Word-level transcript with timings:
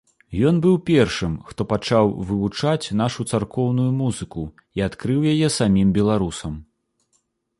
Ён 0.49 0.55
быў 0.65 0.75
першым, 0.89 1.33
хто 1.49 1.61
пачаў 1.73 2.05
вывучаць 2.29 2.91
нашу 3.03 3.27
царкоўную 3.33 3.87
музыку 4.01 4.43
і 4.81 4.85
адкрыў 4.89 5.19
яе 5.35 5.47
самім 5.59 5.91
беларусам. 5.99 6.53